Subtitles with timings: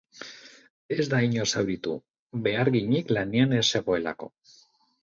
[0.95, 1.95] Ez da inor zauritu,
[2.49, 4.35] beharginik lanean ez zegoelako.